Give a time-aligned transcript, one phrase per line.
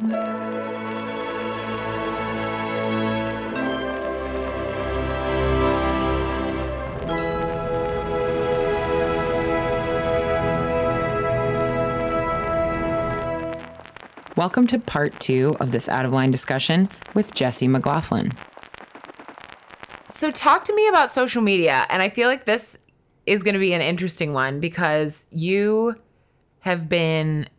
[0.00, 0.14] Welcome
[14.68, 18.32] to part two of this out of line discussion with Jessie McLaughlin.
[20.08, 21.86] So, talk to me about social media.
[21.90, 22.78] And I feel like this
[23.26, 25.96] is going to be an interesting one because you
[26.60, 27.50] have been,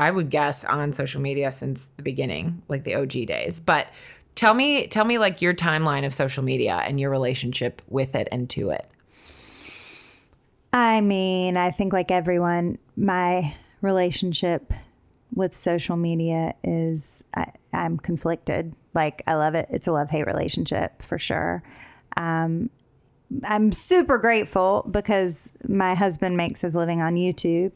[0.00, 3.60] I would guess, on social media since the beginning, like the OG days.
[3.60, 3.86] But
[4.34, 8.26] tell me, tell me like your timeline of social media and your relationship with it
[8.32, 8.88] and to it.
[10.72, 14.72] I mean, I think like everyone, my relationship
[15.34, 18.74] with social media is I, I'm conflicted.
[18.94, 19.66] Like I love it.
[19.68, 21.62] It's a love hate relationship for sure.
[22.16, 22.70] Um,
[23.44, 27.72] I'm super grateful because my husband makes his living on YouTube,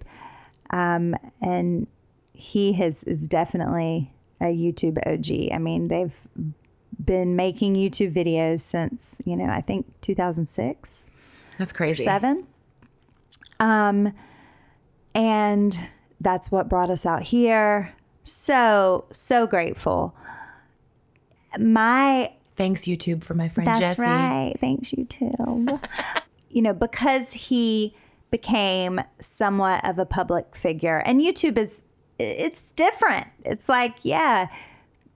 [0.71, 1.87] um, and
[2.35, 5.53] he has is definitely a YouTube OG.
[5.53, 6.15] I mean, they've
[7.03, 11.11] been making YouTube videos since you know I think 2006.
[11.59, 12.05] That's crazy.
[12.05, 12.47] Seven.
[13.61, 14.13] Um,
[15.15, 15.79] and
[16.21, 17.95] that's what brought us out here.
[18.25, 20.15] So, so grateful.
[21.59, 24.03] My Thanks, YouTube, for my friend that's Jessie.
[24.03, 24.55] right.
[24.61, 25.81] Thanks, YouTube.
[26.51, 27.95] you know, because he
[28.31, 31.85] became somewhat of a public figure, and YouTube is
[32.19, 33.27] it's different.
[33.45, 34.49] It's like, yeah,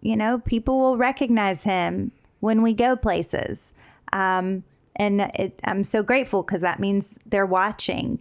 [0.01, 3.75] you know, people will recognize him when we go places.
[4.13, 4.65] Um,
[4.97, 8.21] and it, I'm so grateful because that means they're watching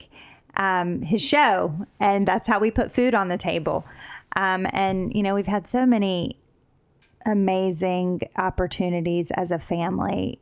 [0.55, 3.85] um, his show, and that's how we put food on the table.
[4.35, 6.37] Um, and you know, we've had so many
[7.25, 10.39] amazing opportunities as a family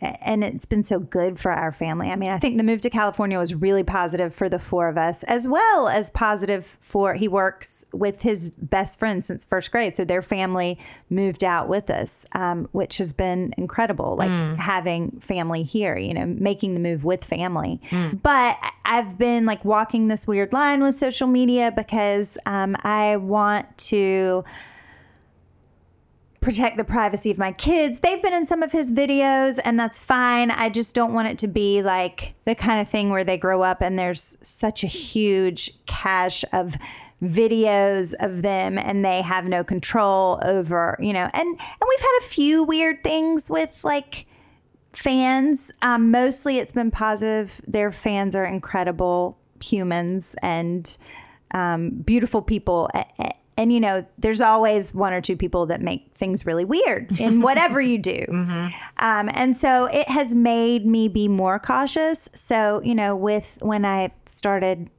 [0.00, 2.10] and it's been so good for our family.
[2.10, 4.98] I mean, I think the move to California was really positive for the four of
[4.98, 9.96] us, as well as positive for he works with his best friend since first grade.
[9.96, 14.16] So their family moved out with us, um, which has been incredible.
[14.16, 14.56] Like mm.
[14.56, 17.80] having family here, you know, making the move with family.
[17.90, 18.20] Mm.
[18.22, 23.76] But I've been like walking this weird line with social media because um, I want
[23.78, 24.44] to
[26.46, 27.98] protect the privacy of my kids.
[27.98, 30.52] They've been in some of his videos, and that's fine.
[30.52, 33.62] I just don't want it to be like the kind of thing where they grow
[33.62, 36.76] up and there's such a huge cache of
[37.20, 41.28] videos of them and they have no control over, you know.
[41.32, 44.26] And and we've had a few weird things with like
[44.92, 45.72] fans.
[45.82, 47.60] Um, mostly it's been positive.
[47.66, 50.96] Their fans are incredible humans and
[51.50, 52.88] um, beautiful people
[53.56, 57.40] and you know there's always one or two people that make things really weird in
[57.42, 58.24] whatever you do.
[58.28, 58.66] Mm-hmm.
[58.98, 62.28] um, and so it has made me be more cautious.
[62.34, 64.90] So you know with when i started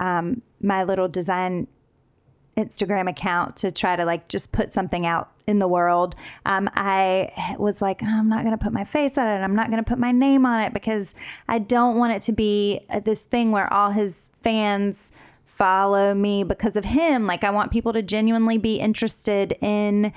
[0.00, 1.66] um, my little design
[2.56, 6.14] instagram account to try to like just put something out in the world
[6.44, 9.42] um, i was like oh, i'm not going to put my face on it.
[9.42, 11.14] I'm not going to put my name on it because
[11.48, 15.12] i don't want it to be this thing where all his fans
[15.56, 17.26] follow me because of him.
[17.26, 20.12] Like, I want people to genuinely be interested in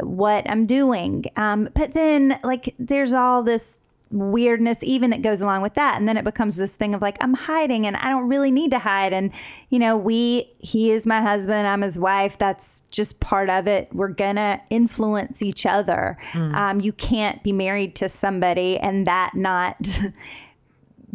[0.00, 1.24] what I'm doing.
[1.36, 3.80] Um, but then, like, there's all this
[4.10, 7.16] weirdness even that goes along with that and then it becomes this thing of like
[7.20, 9.32] i'm hiding and i don't really need to hide and
[9.68, 13.92] you know we he is my husband i'm his wife that's just part of it
[13.92, 16.54] we're gonna influence each other mm.
[16.54, 19.76] um, you can't be married to somebody and that not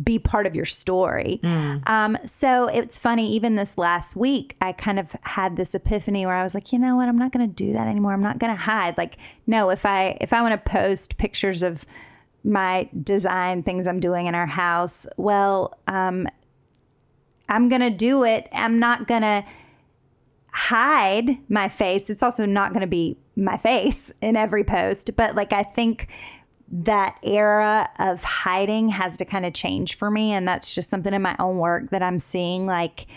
[0.03, 1.39] be part of your story.
[1.43, 1.87] Mm.
[1.87, 6.35] Um, so it's funny, even this last week, I kind of had this epiphany where
[6.35, 8.13] I was like, you know what, I'm not going to do that anymore.
[8.13, 8.97] I'm not going to hide.
[8.97, 9.17] Like,
[9.47, 11.85] no, if I if I want to post pictures of
[12.43, 16.27] my design things I'm doing in our house, well, um,
[17.49, 18.47] I'm going to do it.
[18.53, 19.43] I'm not going to
[20.53, 22.09] hide my face.
[22.09, 26.07] It's also not going to be my face in every post, but like I think
[26.71, 30.31] that era of hiding has to kind of change for me.
[30.31, 32.65] And that's just something in my own work that I'm seeing.
[32.65, 33.07] Like,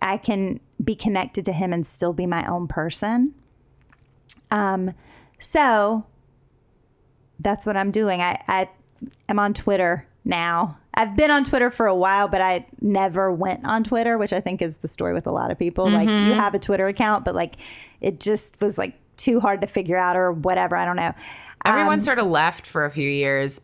[0.00, 3.34] I can be connected to him and still be my own person.
[4.50, 4.94] Um,
[5.38, 6.06] so
[7.40, 8.20] that's what I'm doing.
[8.20, 8.70] I, I
[9.28, 10.78] am on Twitter now.
[10.94, 14.40] I've been on Twitter for a while, but I never went on Twitter, which I
[14.40, 15.86] think is the story with a lot of people.
[15.86, 15.94] Mm-hmm.
[15.94, 16.40] Like you mm-hmm.
[16.40, 17.56] have a Twitter account, but like
[18.00, 20.76] it just was like too hard to figure out or whatever.
[20.76, 21.12] I don't know.
[21.64, 23.60] Everyone um, sort of left for a few years,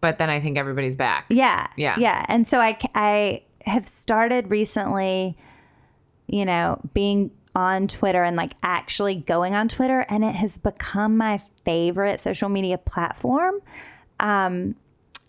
[0.00, 1.26] but then I think everybody's back.
[1.30, 1.66] Yeah.
[1.76, 1.96] Yeah.
[1.98, 2.24] Yeah.
[2.28, 5.36] And so I, I have started recently,
[6.26, 11.16] you know, being on Twitter and like actually going on Twitter, and it has become
[11.16, 13.60] my favorite social media platform.
[14.20, 14.74] Um,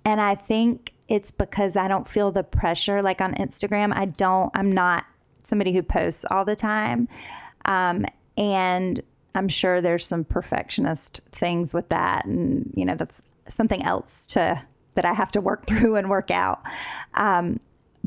[0.06, 3.94] and I think it's because I don't feel the pressure like on Instagram.
[3.96, 5.06] I don't, I'm not
[5.42, 7.08] somebody who posts all the time.
[7.66, 8.06] Um,
[8.38, 9.02] and
[9.36, 12.26] I'm sure there's some perfectionist things with that.
[12.26, 14.64] And, you know, that's something else to
[14.96, 16.62] that I have to work through and work out.
[17.14, 17.60] Um,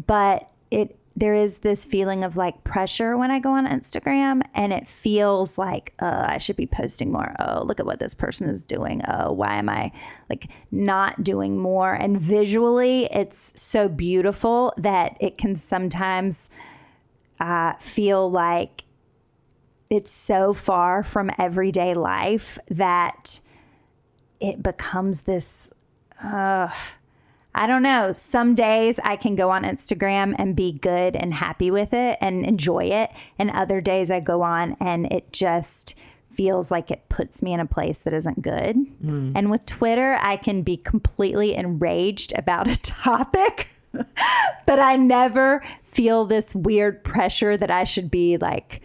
[0.06, 4.70] but it there is this feeling of like pressure when I go on Instagram, and
[4.73, 7.34] it feels like uh, I should be posting more.
[7.38, 9.00] Oh, look at what this person is doing.
[9.08, 9.93] Oh, why am I
[10.29, 11.94] like not doing more?
[11.94, 16.50] And visually, it's so beautiful that it can sometimes
[17.40, 18.84] uh, feel like
[19.91, 23.41] it's so far from everyday life that
[24.41, 25.71] it becomes this.
[26.23, 26.69] Uh,
[27.55, 28.12] I don't know.
[28.12, 32.44] Some days I can go on Instagram and be good and happy with it and
[32.44, 33.11] enjoy it.
[33.38, 35.94] And other days I go on and it just
[36.35, 38.77] feels like it puts me in a place that isn't good.
[39.03, 39.32] Mm.
[39.35, 46.27] And with Twitter, I can be completely enraged about a topic, but I never feel
[46.27, 48.82] this weird pressure that I should be like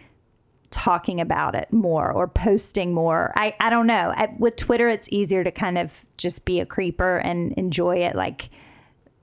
[0.72, 3.32] talking about it more or posting more.
[3.36, 4.12] I, I don't know.
[4.16, 8.16] I, with Twitter, it's easier to kind of just be a creeper and enjoy it
[8.16, 8.50] like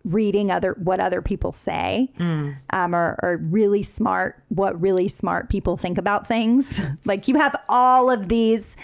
[0.06, 2.56] reading other what other people say mm.
[2.72, 7.54] um, or, or really smart what really smart people think about things like you have
[7.68, 8.78] all of these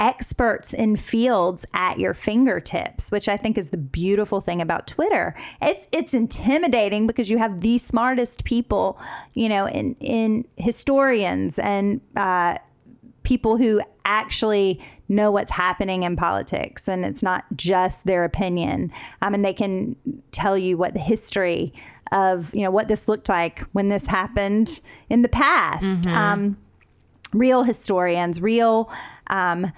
[0.00, 5.34] experts in fields at your fingertips, which I think is the beautiful thing about Twitter.
[5.60, 8.98] It's it's intimidating because you have the smartest people,
[9.34, 12.58] you know, in in historians and uh,
[13.22, 18.92] people who actually know what's happening in politics and it's not just their opinion
[19.22, 19.96] um, and they can
[20.30, 21.72] tell you what the history
[22.12, 24.80] of you know what this looked like when this happened
[25.10, 26.16] in the past mm-hmm.
[26.16, 26.56] um,
[27.32, 28.90] real historians real
[29.28, 29.72] um,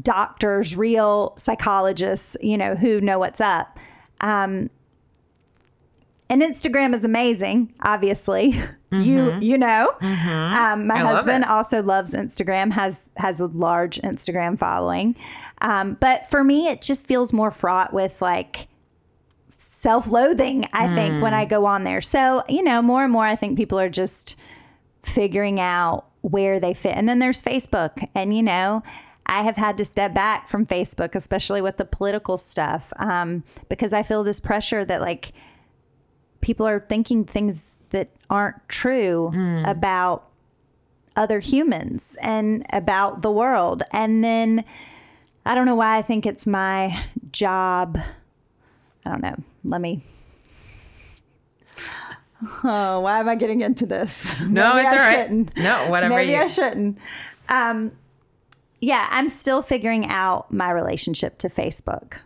[0.00, 3.78] doctors, real psychologists, you know, who know what's up.
[4.20, 4.70] Um,
[6.30, 8.54] and Instagram is amazing, obviously.
[8.94, 9.42] Mm-hmm.
[9.42, 10.56] You you know, mm-hmm.
[10.56, 12.70] um, my I husband also loves Instagram.
[12.70, 15.16] has has a large Instagram following,
[15.60, 18.68] um, but for me, it just feels more fraught with like
[19.48, 20.66] self-loathing.
[20.72, 20.94] I mm.
[20.94, 21.36] think when mm.
[21.38, 24.36] I go on there, so you know, more and more, I think people are just
[25.02, 26.96] figuring out where they fit.
[26.96, 28.82] And then there's Facebook, and you know,
[29.26, 33.92] I have had to step back from Facebook, especially with the political stuff, um, because
[33.92, 35.32] I feel this pressure that like
[36.40, 39.68] people are thinking things that aren't true mm.
[39.68, 40.28] about
[41.16, 43.82] other humans and about the world.
[43.92, 44.64] And then
[45.44, 47.98] I don't know why I think it's my job.
[49.04, 49.36] I don't know.
[49.62, 50.02] Let me.
[52.64, 54.34] Oh, why am I getting into this?
[54.48, 55.18] No, it's I all right.
[55.22, 55.56] Shouldn't.
[55.56, 56.14] No, whatever.
[56.14, 56.38] Maybe you...
[56.38, 56.98] I shouldn't.
[57.48, 57.92] Um,
[58.80, 62.18] yeah, I'm still figuring out my relationship to Facebook,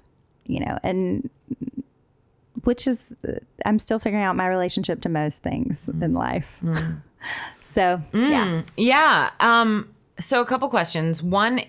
[0.47, 1.31] you know, and
[2.65, 3.15] which is,
[3.65, 6.03] I'm still figuring out my relationship to most things mm.
[6.03, 6.49] in life.
[6.63, 7.03] Mm.
[7.61, 8.31] so, mm.
[8.31, 8.63] yeah.
[8.77, 9.31] Yeah.
[9.41, 11.23] Um, so, a couple questions.
[11.23, 11.61] One,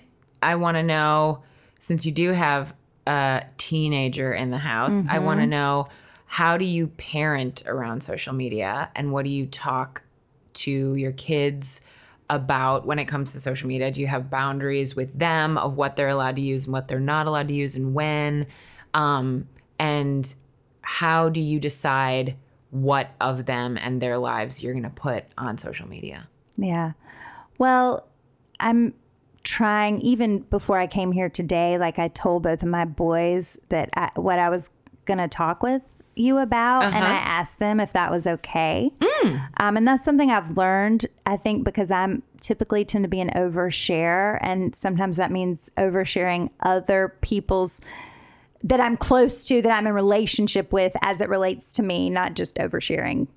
[0.42, 1.44] I want to know
[1.80, 2.74] since you do have
[3.07, 5.10] a teenager in the house, mm-hmm.
[5.10, 5.88] I want to know
[6.31, 10.04] how do you parent around social media and what do you talk
[10.54, 11.81] to your kids?
[12.31, 13.90] about when it comes to social media?
[13.90, 17.00] Do you have boundaries with them of what they're allowed to use and what they're
[17.00, 18.46] not allowed to use and when?
[18.94, 19.48] Um,
[19.80, 20.31] and
[20.81, 22.36] how do you decide
[22.70, 26.28] what of them and their lives you're going to put on social media?
[26.56, 26.92] Yeah.
[27.58, 28.08] Well,
[28.60, 28.94] I'm
[29.44, 33.89] trying even before I came here today like I told both of my boys that
[33.96, 34.70] I, what I was
[35.06, 35.82] going to talk with
[36.20, 36.98] you about, uh-huh.
[36.98, 38.92] and I asked them if that was okay.
[39.00, 39.48] Mm.
[39.58, 43.32] Um, and that's something I've learned, I think, because I'm typically tend to be an
[43.36, 47.82] overshare, and sometimes that means oversharing other people's
[48.62, 52.34] that I'm close to, that I'm in relationship with, as it relates to me, not
[52.34, 53.28] just oversharing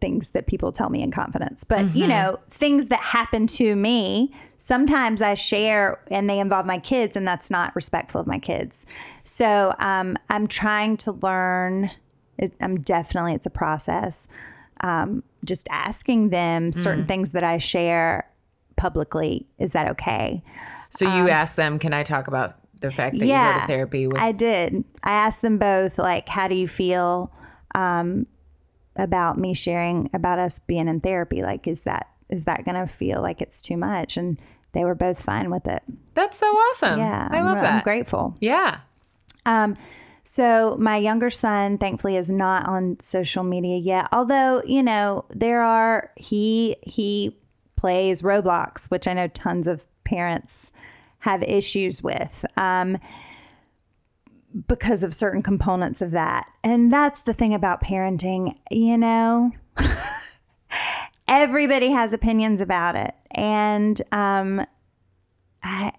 [0.00, 1.64] things that people tell me in confidence.
[1.64, 1.96] But, mm-hmm.
[1.98, 7.14] you know, things that happen to me, sometimes I share and they involve my kids,
[7.14, 8.86] and that's not respectful of my kids.
[9.22, 11.90] So um, I'm trying to learn
[12.40, 14.26] it, I'm definitely, it's a process.
[14.82, 17.06] Um, just asking them certain mm.
[17.06, 18.28] things that I share
[18.76, 19.46] publicly.
[19.58, 20.42] Is that okay?
[20.88, 23.60] So you um, ask them, can I talk about the fact that yeah, you go
[23.60, 24.06] to therapy?
[24.06, 24.84] With- I did.
[25.02, 27.30] I asked them both, like, how do you feel
[27.74, 28.26] um,
[28.96, 31.42] about me sharing about us being in therapy?
[31.42, 34.16] Like, is that is that going to feel like it's too much?
[34.16, 34.40] And
[34.72, 35.82] they were both fine with it.
[36.14, 36.98] That's so awesome.
[36.98, 37.74] Yeah, I love I'm, that.
[37.74, 38.36] I'm grateful.
[38.40, 38.78] Yeah.
[39.44, 39.76] Um,
[40.30, 44.06] so my younger son, thankfully, is not on social media yet.
[44.12, 47.36] Although you know there are he he
[47.74, 50.70] plays Roblox, which I know tons of parents
[51.18, 52.44] have issues with.
[52.56, 52.98] Um,
[54.68, 56.48] because of certain components of that.
[56.62, 59.50] And that's the thing about parenting, you know.
[61.28, 63.16] Everybody has opinions about it.
[63.32, 64.64] And um,
[65.64, 65.92] I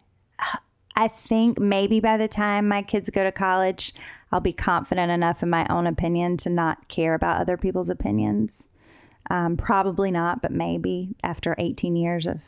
[0.96, 3.94] I think maybe by the time my kids go to college,
[4.32, 8.70] I'll be confident enough in my own opinion to not care about other people's opinions.
[9.30, 12.42] Um, probably not, but maybe after 18 years of,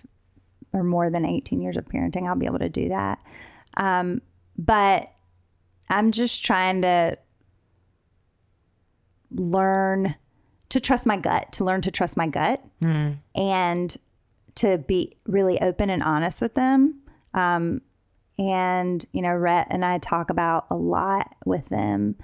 [0.73, 3.19] or more than 18 years of parenting, I'll be able to do that.
[3.77, 4.21] Um,
[4.57, 5.09] but
[5.89, 7.17] I'm just trying to
[9.31, 10.15] learn
[10.69, 12.63] to trust my gut, to learn to trust my gut
[13.35, 13.95] and
[14.55, 17.01] to be really open and honest with them.
[17.33, 17.81] Um,
[18.37, 22.15] and, you know, Rhett and I talk about a lot with them.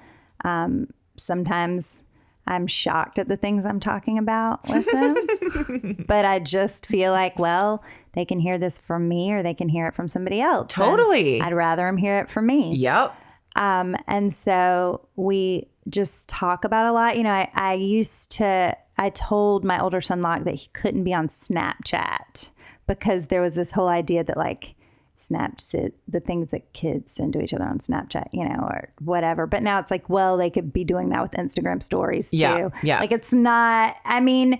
[0.44, 0.88] Um,
[1.18, 2.04] sometimes
[2.48, 7.38] I'm shocked at the things I'm talking about with them, but I just feel like,
[7.38, 10.74] well, they can hear this from me or they can hear it from somebody else.
[10.74, 11.42] Totally.
[11.42, 12.75] I'd rather them hear it from me.
[12.75, 13.16] Yep.
[13.56, 17.18] Um, and so we just talk about a lot.
[17.18, 21.04] You know, I, I used to, I told my older son Locke that he couldn't
[21.04, 22.50] be on Snapchat
[22.88, 24.75] because there was this whole idea that like
[25.20, 29.46] Snapchat, the things that kids send to each other on Snapchat, you know, or whatever.
[29.46, 32.38] But now it's like, well, they could be doing that with Instagram stories too.
[32.38, 33.00] Yeah, yeah.
[33.00, 34.60] Like it's not, I mean,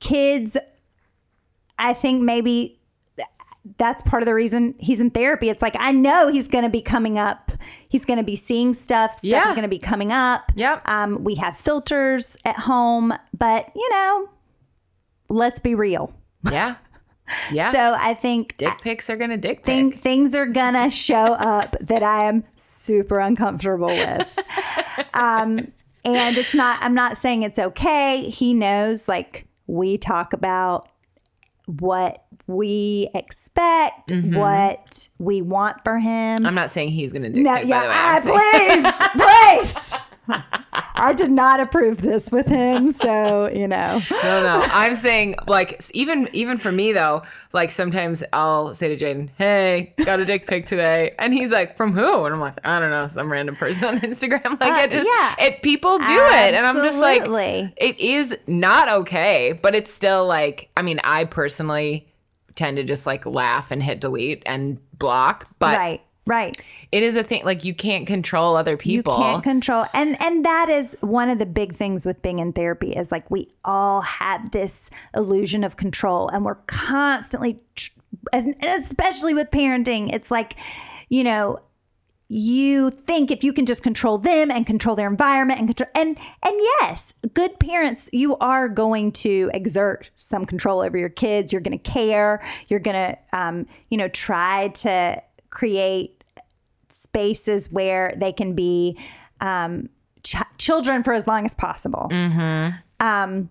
[0.00, 0.56] kids,
[1.78, 2.78] I think maybe
[3.78, 5.48] that's part of the reason he's in therapy.
[5.48, 7.50] It's like I know he's going to be coming up.
[7.88, 9.12] He's going to be seeing stuff.
[9.12, 9.44] Stuff's Yeah.
[9.52, 10.52] going to be coming up.
[10.54, 10.86] Yep.
[10.86, 14.28] Um, we have filters at home, but you know,
[15.30, 16.12] let's be real.
[16.52, 16.76] Yeah.
[17.50, 17.72] Yeah.
[17.72, 19.98] So I think dick pics are gonna dick pic.
[20.00, 24.38] things are gonna show up that I am super uncomfortable with.
[25.14, 25.72] um,
[26.04, 26.78] and it's not.
[26.82, 28.28] I'm not saying it's okay.
[28.28, 29.08] He knows.
[29.08, 30.88] Like we talk about
[31.66, 36.44] what we expect, what we want for him.
[36.44, 37.68] I'm not saying he's gonna dick No, pic.
[37.70, 38.36] by the way.
[38.36, 39.94] yeah, saying- ah, please, please.
[40.96, 44.00] I did not approve this with him, so you know.
[44.10, 44.64] no, no.
[44.72, 49.92] I'm saying like even even for me though, like sometimes I'll say to Jaden, "Hey,
[50.04, 52.90] got a dick pic today," and he's like, "From who?" And I'm like, "I don't
[52.90, 55.46] know, some random person on Instagram." Like Uh, it just yeah.
[55.46, 57.22] it people do it, and I'm just like,
[57.76, 62.08] it is not okay, but it's still like I mean, I personally
[62.54, 66.56] tend to just like laugh and hit delete and block, but right, right.
[66.92, 69.16] it is a thing like you can't control other people.
[69.16, 72.52] You can't control, and and that is one of the big things with being in
[72.52, 77.60] therapy is like we all have this illusion of control, and we're constantly,
[78.32, 80.56] and especially with parenting, it's like,
[81.08, 81.58] you know.
[82.26, 86.16] You think if you can just control them and control their environment and control and
[86.42, 91.52] and yes, good parents, you are going to exert some control over your kids.
[91.52, 92.42] You're going to care.
[92.68, 95.22] You're going to, um, you know, try to
[95.54, 96.22] create
[96.90, 98.98] spaces where they can be
[99.40, 99.88] um,
[100.22, 102.08] ch- children for as long as possible.
[103.00, 103.48] Um,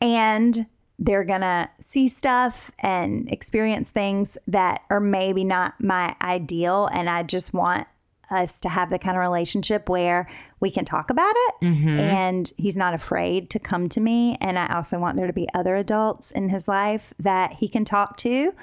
[0.00, 0.66] and
[0.98, 6.88] they're gonna see stuff and experience things that are maybe not my ideal.
[6.92, 7.88] And I just want
[8.30, 10.28] us to have the kind of relationship where
[10.60, 11.54] we can talk about it
[11.98, 14.38] and he's not afraid to come to me.
[14.40, 17.84] And I also want there to be other adults in his life that he can
[17.84, 18.54] talk to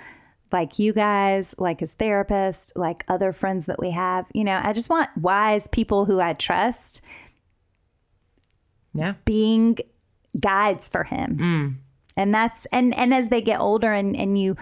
[0.52, 4.26] like you guys, like his therapist, like other friends that we have.
[4.34, 7.02] You know, I just want wise people who I trust
[8.94, 9.14] Yeah.
[9.26, 9.78] being
[10.40, 11.38] guides for him.
[11.38, 11.76] Mm.
[12.18, 14.58] And that's and and as they get older and and you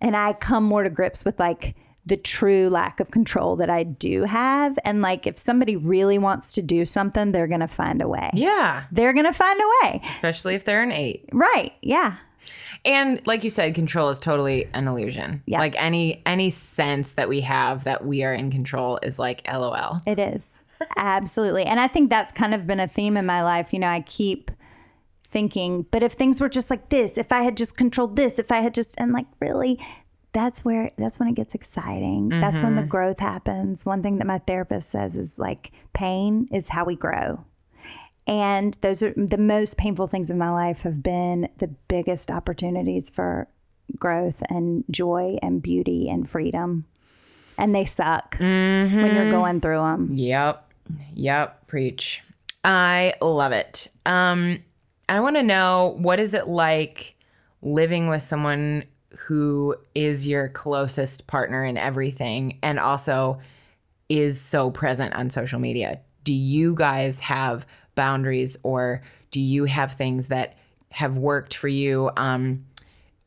[0.00, 3.82] and I come more to grips with like the true lack of control that I
[3.82, 8.00] do have and like if somebody really wants to do something, they're going to find
[8.00, 8.30] a way.
[8.34, 8.84] Yeah.
[8.92, 10.00] They're going to find a way.
[10.10, 11.28] Especially if they're an eight.
[11.32, 11.72] Right.
[11.82, 12.16] Yeah.
[12.84, 15.42] And like you said, control is totally an illusion.
[15.46, 15.58] Yeah.
[15.58, 20.00] Like any any sense that we have that we are in control is like LOL.
[20.06, 20.60] It is.
[20.96, 21.64] Absolutely.
[21.64, 23.72] And I think that's kind of been a theme in my life.
[23.72, 24.50] You know, I keep
[25.28, 28.52] thinking, but if things were just like this, if I had just controlled this, if
[28.52, 29.80] I had just, and like really,
[30.32, 32.28] that's where, that's when it gets exciting.
[32.28, 32.90] That's when the mm-hmm.
[32.90, 33.86] growth happens.
[33.86, 37.44] One thing that my therapist says is like pain is how we grow.
[38.26, 43.08] And those are the most painful things in my life have been the biggest opportunities
[43.08, 43.48] for
[43.98, 46.86] growth and joy and beauty and freedom.
[47.56, 50.10] And they suck when you're going through them.
[50.12, 50.72] Yep.
[51.14, 51.66] Yep.
[51.68, 52.22] Preach.
[52.64, 53.88] I love it.
[54.04, 54.62] Um,
[55.08, 57.14] I want to know what is it like
[57.62, 58.84] living with someone
[59.16, 63.40] who is your closest partner in everything and also
[64.08, 66.00] is so present on social media.
[66.24, 67.66] Do you guys have
[67.96, 70.56] boundaries or do you have things that
[70.92, 72.10] have worked for you?
[72.16, 72.64] Um,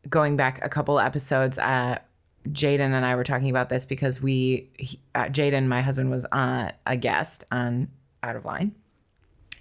[0.09, 1.99] going back a couple episodes, uh,
[2.47, 6.25] Jaden and I were talking about this because we, he, uh, Jaden, my husband, was
[6.31, 7.89] uh, a guest on
[8.23, 8.73] Out of Line.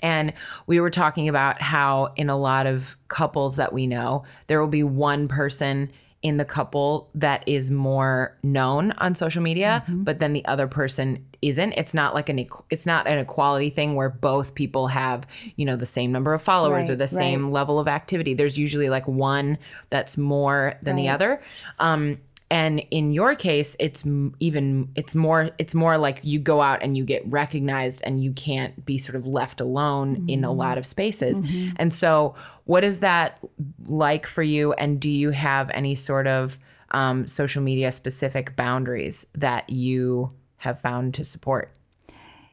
[0.01, 0.33] And
[0.69, 4.69] we were talking about how, in a lot of couples that we know, there will
[4.69, 5.91] be one person
[6.23, 10.05] in the couple that is more known on social media, Mm-hmm.
[10.05, 11.73] but then the other person isn't.
[11.73, 15.27] It's not like an it's not an equality thing where both people have,
[15.57, 18.35] you know, the same number of followers or Right, the same level of activity.
[18.35, 19.59] There's usually like one
[19.91, 21.43] that's more than the other.
[21.79, 22.19] Um
[22.51, 24.05] and in your case it's
[24.41, 28.33] even it's more it's more like you go out and you get recognized and you
[28.33, 31.43] can't be sort of left alone in a lot of spaces
[31.77, 33.39] and so what is that
[33.87, 36.59] like for you and do you have any sort of
[36.93, 41.73] um, social media specific boundaries that you have found to support?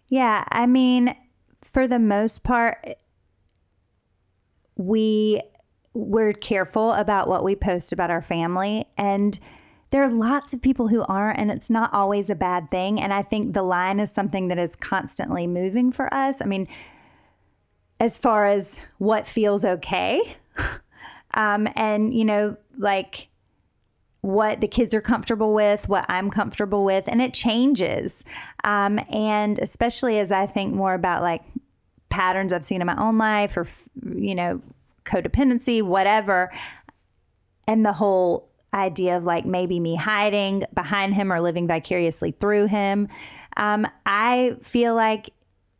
[0.07, 1.15] Yeah, I mean,
[1.61, 2.77] for the most part,
[4.75, 5.41] we
[5.93, 9.39] we're careful about what we post about our family and
[9.91, 13.13] there are lots of people who aren't and it's not always a bad thing and
[13.13, 16.41] i think the line is something that is constantly moving for us.
[16.41, 16.67] I mean
[17.97, 20.21] as far as what feels okay
[21.33, 23.29] um, and you know like
[24.25, 28.25] what the kids are comfortable with, what I'm comfortable with, and it changes.
[28.63, 31.43] Um, and especially as I think more about like
[32.09, 33.67] patterns I've seen in my own life or,
[34.03, 34.63] you know,
[35.03, 36.51] codependency, whatever,
[37.67, 42.65] and the whole idea of like maybe me hiding behind him or living vicariously through
[42.65, 43.07] him.
[43.57, 45.29] Um, I feel like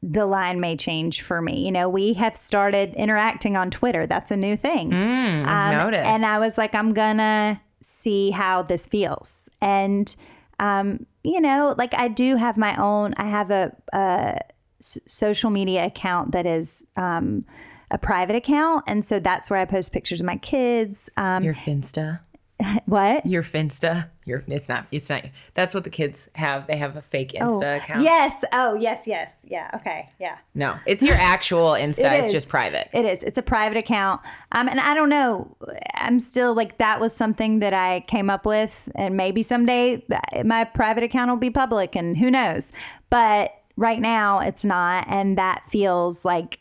[0.03, 1.65] the line may change for me.
[1.65, 4.05] You know, we have started interacting on Twitter.
[4.05, 4.93] That's a new thing.
[4.93, 6.05] Um, noticed.
[6.05, 9.49] And I was like, I'm gonna see how this feels.
[9.61, 10.13] And
[10.59, 13.13] um, you know, like I do have my own.
[13.17, 14.39] I have a, a
[14.79, 17.45] s- social media account that is um,
[17.91, 21.09] a private account, and so that's where I post pictures of my kids.
[21.17, 22.21] Um, your finsta
[22.85, 23.25] what?
[23.25, 27.01] your finsta your it's not it's not that's what the kids have they have a
[27.01, 28.43] fake insta account Yes.
[28.51, 29.45] Oh, yes, yes.
[29.47, 29.69] Yeah.
[29.75, 30.09] Okay.
[30.19, 30.37] Yeah.
[30.55, 32.31] no it's your actual insta It it's is.
[32.33, 33.23] just private It is.
[33.23, 34.21] It's a private account.
[34.51, 35.55] Um, and I don't know.
[35.95, 40.03] I'm still like that was something that I came up with, and maybe someday
[40.43, 42.73] my private account will be public, and who knows.
[43.09, 46.59] But right now, it's not, and that feels like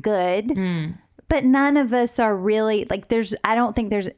[0.00, 0.48] good.
[1.28, 3.08] But none of us are really like.
[3.08, 3.34] There's.
[3.42, 4.08] I don't think there's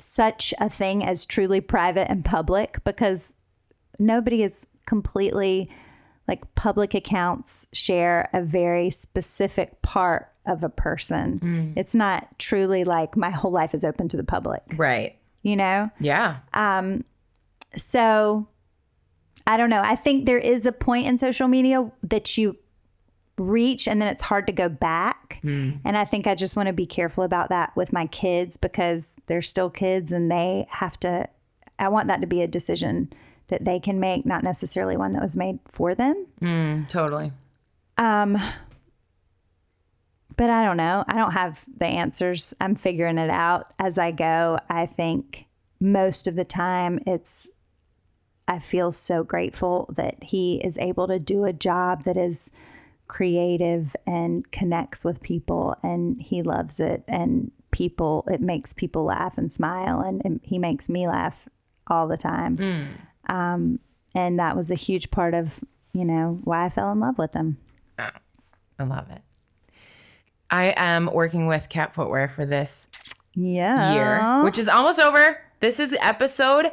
[0.00, 3.34] such a thing as truly private and public because
[3.98, 5.70] nobody is completely
[6.26, 11.72] like public accounts share a very specific part of a person.
[11.76, 15.90] It's not truly like my whole life is open to the public, right you know?
[16.00, 17.04] yeah Um
[17.76, 18.48] So
[19.46, 19.82] I don't know.
[19.82, 22.56] I think there is a point in social media that you
[23.40, 25.38] reach and then it's hard to go back.
[25.42, 25.72] Hmm.
[25.84, 29.16] And I think I just want to be careful about that with my kids because
[29.26, 31.28] they're still kids and they have to,
[31.78, 33.12] I want that to be a decision
[33.48, 36.26] that they can make, not necessarily one that was made for them.
[36.38, 37.32] Hmm, totally
[38.00, 38.38] um,
[40.36, 41.04] but I don't know.
[41.06, 42.54] I don't have the answers.
[42.60, 44.58] I'm figuring it out as I go.
[44.70, 45.44] I think
[45.78, 47.48] most of the time it's
[48.48, 52.50] I feel so grateful that he is able to do a job that is
[53.10, 59.36] creative and connects with people and he loves it and people it makes people laugh
[59.36, 61.48] and smile and, and he makes me laugh
[61.88, 62.56] all the time.
[63.28, 63.80] Um,
[64.14, 65.58] and that was a huge part of,
[65.92, 67.58] you know, why I fell in love with him.
[67.98, 68.10] i
[68.84, 69.20] love it
[70.50, 72.88] i am working with cat footwear for this
[73.34, 73.92] Yeah.
[73.92, 76.70] year which is almost over this is episode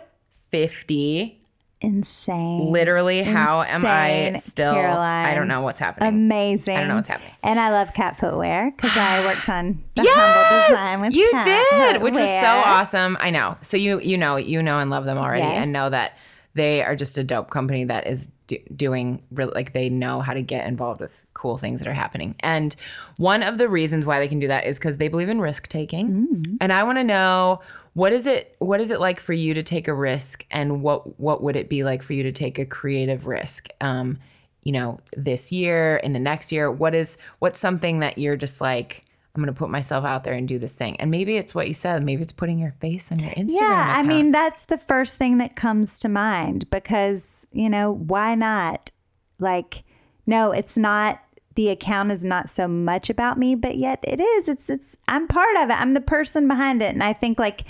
[0.51, 1.36] 50
[1.81, 2.71] insane.
[2.71, 5.25] literally how am i still Caroline.
[5.25, 6.75] i don't know what's happening Amazing.
[6.77, 7.31] I don't know what's happening.
[7.43, 11.45] And I love cat footwear because I worked on the humble design with you cat
[11.93, 13.17] did, which was so awesome.
[13.19, 13.57] I know.
[13.61, 15.63] So you you know you know and love them already, Yes.
[15.63, 16.13] and know that
[16.53, 20.33] they are just a dope company that is do, doing really like they know how
[20.33, 22.35] to get involved with cool things that are happening.
[22.39, 22.75] And
[23.17, 25.67] one of the reasons why they can do that is because they believe in risk
[25.67, 26.27] taking.
[26.27, 26.57] Mm.
[26.61, 27.59] And I want to know
[27.97, 31.19] what is it what is it like for you to take a risk, and what
[31.19, 33.69] what would it be like for you to take a creative risk?
[33.81, 34.19] Um,
[34.61, 38.61] you know, this year, in the next year, what is what's something that you're just
[38.61, 40.95] like, I'm gonna put myself out there and do this thing.
[40.97, 43.61] And maybe it's what you said, maybe it's putting your face on your Instagram.
[43.61, 48.35] Yeah, I mean, that's the first thing that comes to mind because, you know, why
[48.35, 48.91] not?
[49.39, 49.83] Like,
[50.27, 51.19] no, it's not
[51.57, 54.47] the account is not so much about me, but yet it is.
[54.47, 55.81] It's it's I'm part of it.
[55.81, 56.93] I'm the person behind it.
[56.93, 57.63] And I think like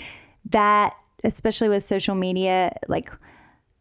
[0.46, 3.10] that, especially with social media, like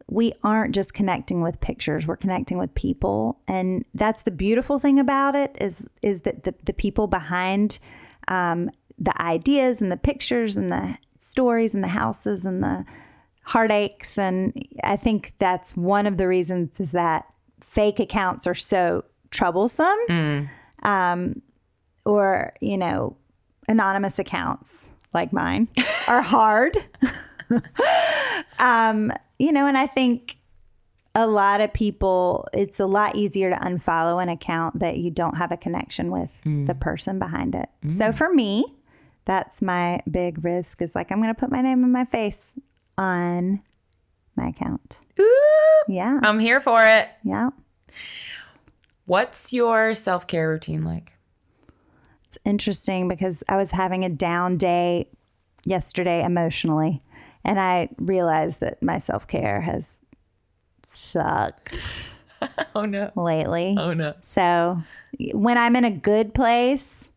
[0.10, 3.40] we aren't just connecting with pictures we're connecting with people.
[3.48, 7.80] And that's the beautiful thing about it is is that the, the people behind
[8.28, 12.86] um, the ideas and the pictures and the stories and the houses and the
[13.44, 14.18] heartaches.
[14.18, 17.26] And i think that's one of the reasons is that
[17.62, 19.98] fake accounts are so troublesome.
[20.84, 21.42] Um,
[22.06, 23.18] or you know
[23.68, 25.68] anonymous accounts like mine,
[26.08, 26.78] are hard.
[28.60, 30.38] um, you know, and I think
[31.16, 35.36] a lot of people, it's a lot easier to unfollow an account that you don't
[35.36, 36.32] have a connection with
[36.68, 37.68] the person behind it.
[37.90, 38.66] So for me,
[39.26, 42.54] that's my big risk is like, I'm going to put my name and my face
[42.98, 43.62] on
[44.36, 45.02] my account.
[45.88, 46.20] Yeah.
[46.22, 47.10] I'm here for it.
[47.24, 47.50] Yeah.
[49.06, 51.14] What's your self care routine like?
[52.28, 55.08] It's interesting because I was having a down day
[55.66, 57.02] yesterday emotionally,
[57.46, 60.02] and I realized that my self care has
[60.86, 62.14] sucked
[62.76, 63.12] Oh no.
[63.16, 63.76] lately.
[63.80, 64.14] Oh no.
[64.22, 64.82] So
[65.34, 67.12] when I'm in a good place,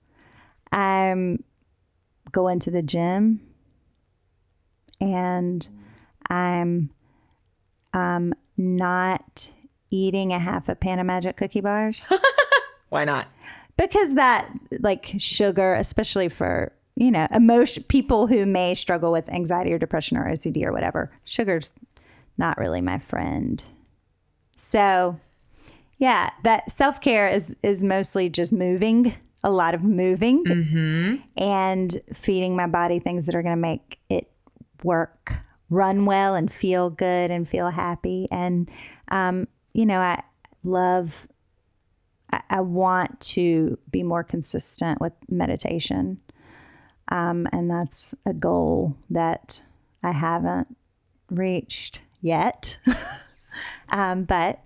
[0.73, 1.43] I'm
[2.33, 3.41] going to the gym
[5.01, 5.67] and
[6.29, 6.91] I'm
[7.93, 9.51] um not
[9.91, 12.09] eating a half a pan of magic cookie bars.
[12.89, 13.27] Why not?
[13.81, 19.73] Because that like sugar especially for you know emotion people who may struggle with anxiety
[19.73, 21.79] or depression or ocd or whatever sugar's
[22.37, 23.65] not really my friend.
[24.57, 25.19] So
[25.99, 30.45] yeah that self-care is is mostly just moving a lot of moving
[31.37, 34.31] and feeding my body things that are going to make it
[34.83, 35.33] work
[35.71, 38.27] run well and feel good and feel happy.
[38.31, 38.71] And
[39.09, 40.23] um, you know i
[40.65, 41.27] love
[42.33, 46.21] I, I want to be more consistent with meditation.
[47.09, 49.63] Um, and that's a goal that
[50.03, 50.77] I haven't
[51.31, 52.79] reached yet.
[53.89, 54.61] um, but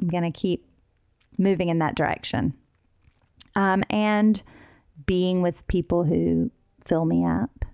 [0.00, 0.66] I'm going to keep
[1.38, 2.54] moving in that direction.
[3.56, 4.42] Um, and
[5.06, 6.50] being with people who
[6.86, 7.64] fill me up,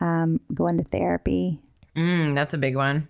[0.00, 1.60] um, going to therapy.
[1.96, 3.08] Mm, that's a big one.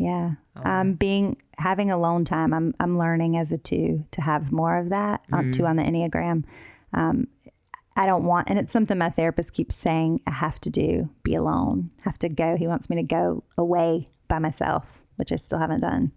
[0.00, 0.32] Yeah.
[0.56, 2.54] Um, being having alone time.
[2.54, 5.20] I'm I'm learning as a two to have more of that.
[5.30, 6.44] Uh, two on the Enneagram.
[6.94, 7.28] Um,
[7.96, 11.10] I don't want, and it's something my therapist keeps saying I have to do.
[11.22, 11.90] Be alone.
[12.02, 12.56] Have to go.
[12.56, 16.12] He wants me to go away by myself, which I still haven't done.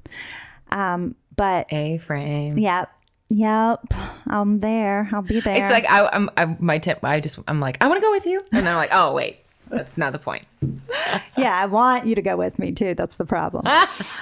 [0.71, 2.57] Um, but A frame.
[2.57, 2.89] yep,
[3.29, 3.79] yep.
[4.27, 5.09] I'm there.
[5.11, 5.59] I'll be there.
[5.61, 6.99] It's like I, I'm, I, my tip.
[7.03, 9.13] I just, I'm like, I want to go with you, and then I'm like, oh
[9.13, 9.42] wait,
[9.75, 10.45] that's not the point.
[11.37, 12.93] yeah, I want you to go with me too.
[12.93, 13.65] That's the problem.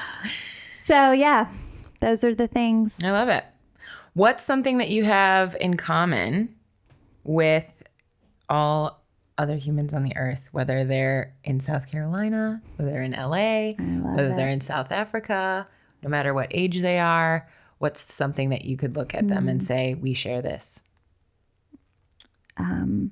[0.73, 1.47] so yeah,
[1.99, 2.99] those are the things.
[3.03, 3.45] I love it.
[4.13, 6.55] What's something that you have in common
[7.23, 7.83] with
[8.49, 9.01] all
[9.37, 13.73] other humans on the earth, whether they're in South Carolina, whether they're in LA,
[14.13, 15.67] whether they're in South Africa,
[16.03, 17.49] no matter what age they are?
[17.79, 19.63] What's something that you could look at them and mm.
[19.63, 20.83] say, we share this?
[22.57, 23.11] Um,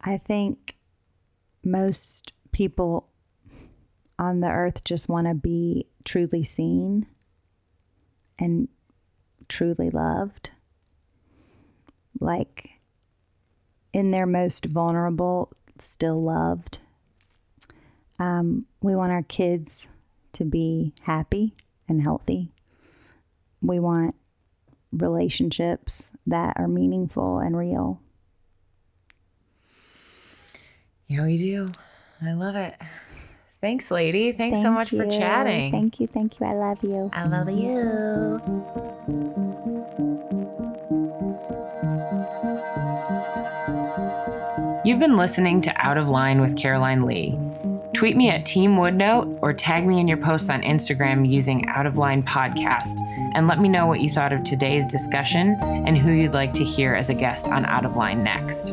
[0.00, 0.76] I think
[1.64, 3.08] most people
[4.18, 7.06] on the earth just want to be truly seen
[8.38, 8.68] and
[9.48, 10.50] truly loved.
[12.18, 12.70] Like
[13.92, 16.78] in their most vulnerable, still loved.
[18.18, 19.88] Um, we want our kids
[20.32, 21.54] to be happy
[21.88, 22.52] and healthy.
[23.62, 24.14] We want
[24.92, 28.00] relationships that are meaningful and real.
[31.06, 31.66] Yeah, we do.
[32.22, 32.74] I love it.
[33.60, 34.32] Thanks, lady.
[34.32, 35.70] Thanks so Thank much for chatting.
[35.70, 36.06] Thank you.
[36.06, 36.46] Thank you.
[36.46, 37.10] I love you.
[37.12, 38.40] I love you.
[44.82, 47.38] You've been listening to Out of Line with Caroline Lee.
[47.92, 51.86] Tweet me at Team Woodnote or tag me in your posts on Instagram using Out
[51.86, 53.00] of Line Podcast
[53.34, 56.64] and let me know what you thought of today's discussion and who you'd like to
[56.64, 58.68] hear as a guest on Out of Line next.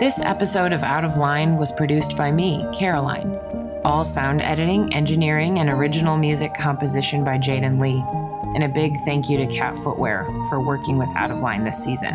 [0.00, 3.38] This episode of Out of Line was produced by me, Caroline.
[3.84, 8.02] All sound editing, engineering, and original music composition by Jaden Lee.
[8.54, 11.82] And a big thank you to Cat Footwear for working with Out of Line this
[11.84, 12.14] season.